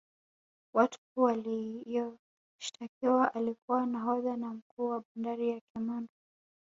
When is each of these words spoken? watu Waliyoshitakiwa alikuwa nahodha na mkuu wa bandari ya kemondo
watu 0.73 0.97
Waliyoshitakiwa 1.15 3.33
alikuwa 3.33 3.85
nahodha 3.85 4.35
na 4.37 4.49
mkuu 4.53 4.87
wa 4.87 5.03
bandari 5.15 5.49
ya 5.49 5.59
kemondo 5.73 6.09